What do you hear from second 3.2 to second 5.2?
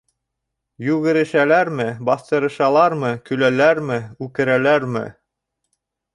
көләләрме, үкерәләрме.